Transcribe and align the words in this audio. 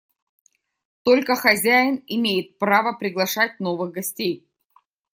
Только 1.03 1.35
хозяин 1.35 2.01
имеет 2.07 2.57
право 2.57 2.93
приглашать 2.97 3.59
новых 3.59 3.91
гостей. 3.91 4.49